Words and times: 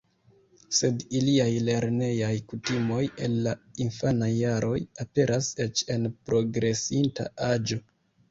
Sed 0.75 1.01
iliaj 1.17 1.49
lernejaj 1.65 2.31
kutimoj 2.53 3.03
el 3.27 3.35
la 3.47 3.53
infanaj 3.85 4.31
jaroj 4.31 4.79
aperas 5.05 5.51
eĉ 5.67 5.83
en 5.97 6.09
progresinta 6.31 7.29
aĝo. 7.53 7.79